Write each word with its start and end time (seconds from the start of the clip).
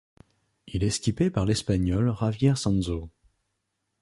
Il 0.65 0.83
est 0.83 0.89
skippé 0.89 1.29
par 1.29 1.45
l'Espagnol 1.45 2.11
Javier 2.19 2.55
Sansó. 2.55 3.11